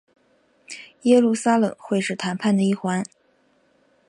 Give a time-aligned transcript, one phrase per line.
[1.03, 3.03] 耶路撒冷会是谈判的一环。